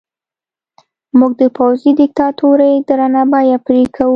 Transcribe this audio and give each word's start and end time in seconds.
موږ 1.17 1.31
د 1.41 1.43
پوځي 1.57 1.91
دیکتاتورۍ 2.01 2.73
درنه 2.89 3.21
بیه 3.31 3.57
پرې 3.65 3.83
کوو. 3.95 4.09